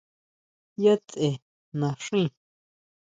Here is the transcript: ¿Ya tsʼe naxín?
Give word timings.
¿Ya 0.83 0.93
tsʼe 1.07 1.27
naxín? 1.79 2.25